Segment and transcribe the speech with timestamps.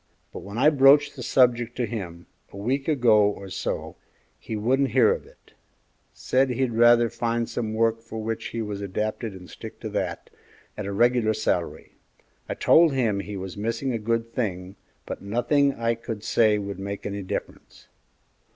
[0.33, 3.97] But when I broached the subject to him, a week ago or so,
[4.39, 5.53] he wouldn't hear to it;
[6.11, 10.31] said he'd rather find some work for which he was adapted and stick to that,
[10.75, 11.97] at a regular salary.
[12.49, 14.75] I told him he was missing a good thing,
[15.05, 17.87] but nothing that I could say would make any difference."